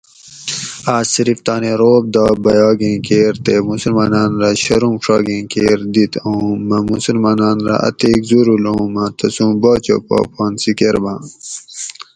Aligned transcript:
آس 0.95 1.05
صرف 1.15 1.39
تانی 1.45 1.71
رعب 1.81 2.03
داب 2.15 2.37
بیاگیں 2.45 2.97
کیر 3.07 3.33
تے 3.45 3.53
مسلمانان 3.71 4.31
رہ 4.41 4.51
شرم 4.63 4.93
ڛاگیں 5.03 5.43
کیر 5.51 5.79
دِت 5.93 6.13
اوں 6.25 6.45
مہ 6.67 6.77
مسلمانان 6.91 7.57
رہ 7.67 7.75
اتیک 7.87 8.19
زورول 8.29 8.65
اوں 8.69 8.85
مہ 8.93 9.05
تسوں 9.17 9.53
باچہ 9.61 9.97
پا 10.07 10.17
پھانسی 10.33 10.71
کرباۤں 10.79 11.21